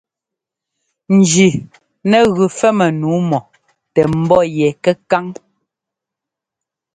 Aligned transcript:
Jí 1.29 1.47
nɛ 2.09 2.19
gʉ 2.35 2.45
fɛ́mmɛ 2.57 2.85
nǔu 2.99 3.17
mɔ 3.29 3.39
tɛ 3.93 4.01
ḿbɔ́ 4.21 4.41
yɛ 4.57 4.67
kɛkáŋ. 4.83 5.25